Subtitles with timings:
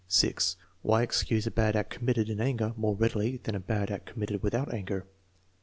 [0.07, 4.07] (6) Why excuse a bad act committed in anger more readily than a bad act
[4.07, 5.05] committed without anger.